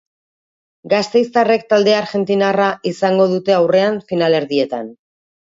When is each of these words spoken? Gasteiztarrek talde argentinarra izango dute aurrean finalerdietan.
Gasteiztarrek 0.93 1.67
talde 1.73 1.93
argentinarra 1.97 2.71
izango 2.95 3.29
dute 3.35 3.57
aurrean 3.59 4.03
finalerdietan. 4.13 4.91